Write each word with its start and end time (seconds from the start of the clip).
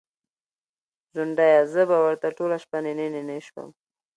ځونډیه! 1.13 1.59
زه 1.73 1.81
به 1.89 1.97
ورته 2.05 2.27
ټوله 2.37 2.57
شپه 2.63 2.77
نینې 2.85 3.07
نینې 3.15 3.39
شوم 3.47 3.69